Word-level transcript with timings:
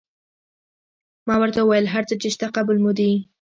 ما 1.27 1.35
ورته 1.41 1.59
وویل: 1.61 1.85
هر 1.93 2.03
څه 2.09 2.15
چې 2.21 2.27
شته 2.35 2.47
قبول 2.55 2.77
مو 2.83 2.91
دي. 2.99 3.11